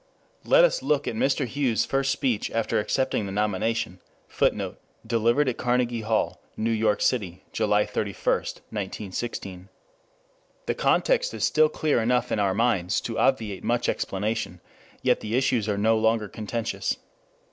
[0.43, 1.45] Let us look at Mr.
[1.45, 3.99] Hughes' first speech after accepting the nomination.
[4.29, 8.15] [Footnote: Delivered at Carnegie Hall, New York City, July 31,
[8.71, 9.69] 1916.]
[10.65, 14.59] The context is still clear enough in our minds to obviate much explanation;
[15.03, 16.97] yet the issues are no longer contentious.